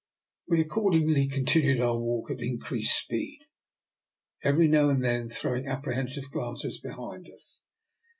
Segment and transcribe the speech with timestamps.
[0.47, 3.41] We accordingly continued our walk at increased speed,
[4.43, 7.59] every now and then throw ing apprehensive glances behind us.